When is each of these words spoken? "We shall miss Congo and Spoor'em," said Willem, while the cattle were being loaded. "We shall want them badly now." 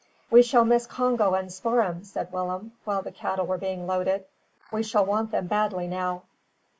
"We 0.31 0.41
shall 0.41 0.65
miss 0.65 0.87
Congo 0.87 1.35
and 1.35 1.49
Spoor'em," 1.51 2.03
said 2.05 2.33
Willem, 2.33 2.71
while 2.85 3.03
the 3.03 3.11
cattle 3.11 3.45
were 3.45 3.59
being 3.59 3.85
loaded. 3.85 4.25
"We 4.71 4.81
shall 4.81 5.05
want 5.05 5.29
them 5.29 5.45
badly 5.45 5.85
now." 5.87 6.23